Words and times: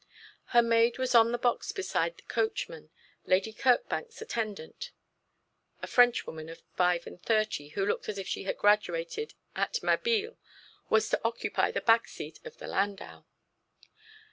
Her 0.45 0.63
maid 0.63 0.97
was 0.97 1.13
on 1.13 1.31
the 1.31 1.37
box 1.37 1.71
beside 1.71 2.17
the 2.17 2.23
coachman. 2.23 2.89
Lady 3.27 3.53
Kirkbank's 3.53 4.19
attendant, 4.19 4.89
a 5.83 5.85
Frenchwoman 5.85 6.49
of 6.49 6.63
five 6.75 7.05
and 7.05 7.21
thirty, 7.21 7.67
who 7.77 7.85
looked 7.85 8.09
as 8.09 8.17
if 8.17 8.27
she 8.27 8.45
had 8.45 8.57
graduated 8.57 9.35
at 9.55 9.83
Mabille, 9.83 10.39
was 10.89 11.07
to 11.11 11.21
occupy 11.23 11.69
the 11.69 11.81
back 11.81 12.07
seat 12.07 12.39
of 12.43 12.57
the 12.57 12.65
landau. 12.65 13.25